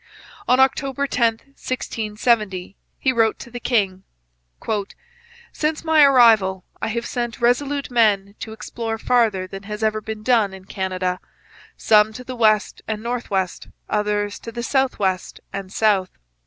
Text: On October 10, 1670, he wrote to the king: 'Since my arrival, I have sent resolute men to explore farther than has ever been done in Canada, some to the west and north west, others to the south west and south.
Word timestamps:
On 0.47 0.59
October 0.59 1.05
10, 1.05 1.33
1670, 1.33 2.75
he 2.97 3.11
wrote 3.13 3.37
to 3.37 3.51
the 3.51 3.59
king: 3.59 4.01
'Since 5.53 5.83
my 5.83 6.03
arrival, 6.03 6.65
I 6.81 6.87
have 6.87 7.05
sent 7.05 7.39
resolute 7.39 7.91
men 7.91 8.33
to 8.39 8.51
explore 8.51 8.97
farther 8.97 9.45
than 9.45 9.61
has 9.69 9.83
ever 9.83 10.01
been 10.01 10.23
done 10.23 10.55
in 10.55 10.65
Canada, 10.65 11.19
some 11.77 12.13
to 12.13 12.23
the 12.23 12.35
west 12.35 12.81
and 12.87 13.03
north 13.03 13.29
west, 13.29 13.67
others 13.87 14.39
to 14.39 14.51
the 14.51 14.63
south 14.63 14.97
west 14.97 15.39
and 15.53 15.71
south. 15.71 16.09